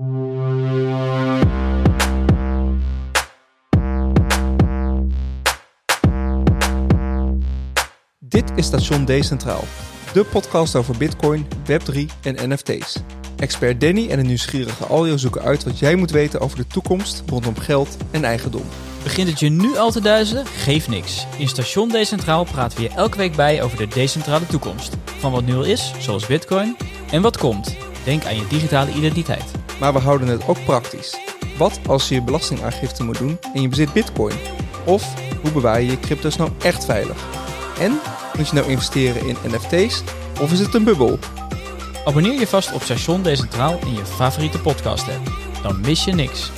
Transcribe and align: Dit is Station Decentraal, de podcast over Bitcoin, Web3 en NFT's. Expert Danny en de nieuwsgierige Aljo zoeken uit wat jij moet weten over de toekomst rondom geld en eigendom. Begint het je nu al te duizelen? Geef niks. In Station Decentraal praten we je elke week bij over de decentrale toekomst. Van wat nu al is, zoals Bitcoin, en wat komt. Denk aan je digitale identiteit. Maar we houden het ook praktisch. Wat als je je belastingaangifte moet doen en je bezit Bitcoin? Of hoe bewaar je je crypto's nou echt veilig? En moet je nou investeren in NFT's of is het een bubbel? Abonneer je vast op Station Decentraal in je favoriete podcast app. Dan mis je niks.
Dit 0.00 0.08
is 8.54 8.66
Station 8.66 9.04
Decentraal, 9.04 9.64
de 10.12 10.24
podcast 10.24 10.76
over 10.76 10.96
Bitcoin, 10.96 11.46
Web3 11.46 11.98
en 12.22 12.50
NFT's. 12.50 12.96
Expert 13.36 13.80
Danny 13.80 14.10
en 14.10 14.16
de 14.16 14.22
nieuwsgierige 14.22 14.84
Aljo 14.84 15.16
zoeken 15.16 15.42
uit 15.42 15.64
wat 15.64 15.78
jij 15.78 15.94
moet 15.94 16.10
weten 16.10 16.40
over 16.40 16.56
de 16.56 16.66
toekomst 16.66 17.22
rondom 17.26 17.56
geld 17.56 17.96
en 18.10 18.24
eigendom. 18.24 18.64
Begint 19.02 19.28
het 19.28 19.40
je 19.40 19.48
nu 19.48 19.76
al 19.76 19.90
te 19.90 20.00
duizelen? 20.00 20.46
Geef 20.46 20.88
niks. 20.88 21.26
In 21.38 21.48
Station 21.48 21.88
Decentraal 21.88 22.44
praten 22.44 22.78
we 22.78 22.84
je 22.84 22.94
elke 22.94 23.16
week 23.16 23.36
bij 23.36 23.62
over 23.62 23.78
de 23.78 23.88
decentrale 23.88 24.46
toekomst. 24.46 24.96
Van 25.04 25.32
wat 25.32 25.44
nu 25.44 25.54
al 25.54 25.64
is, 25.64 25.92
zoals 25.98 26.26
Bitcoin, 26.26 26.76
en 27.10 27.22
wat 27.22 27.38
komt. 27.38 27.76
Denk 28.04 28.24
aan 28.24 28.36
je 28.36 28.46
digitale 28.46 28.92
identiteit. 28.92 29.59
Maar 29.80 29.92
we 29.92 29.98
houden 29.98 30.28
het 30.28 30.48
ook 30.48 30.64
praktisch. 30.64 31.16
Wat 31.58 31.80
als 31.86 32.08
je 32.08 32.14
je 32.14 32.22
belastingaangifte 32.22 33.04
moet 33.04 33.18
doen 33.18 33.38
en 33.54 33.62
je 33.62 33.68
bezit 33.68 33.92
Bitcoin? 33.92 34.34
Of 34.84 35.14
hoe 35.42 35.50
bewaar 35.50 35.80
je 35.80 35.90
je 35.90 36.00
crypto's 36.00 36.36
nou 36.36 36.50
echt 36.62 36.84
veilig? 36.84 37.24
En 37.78 38.00
moet 38.36 38.48
je 38.48 38.54
nou 38.54 38.68
investeren 38.68 39.26
in 39.26 39.36
NFT's 39.46 40.02
of 40.40 40.52
is 40.52 40.58
het 40.58 40.74
een 40.74 40.84
bubbel? 40.84 41.18
Abonneer 42.04 42.38
je 42.38 42.46
vast 42.46 42.72
op 42.72 42.82
Station 42.82 43.22
Decentraal 43.22 43.78
in 43.84 43.92
je 43.92 44.04
favoriete 44.04 44.60
podcast 44.60 45.08
app. 45.08 45.32
Dan 45.62 45.80
mis 45.80 46.04
je 46.04 46.12
niks. 46.12 46.50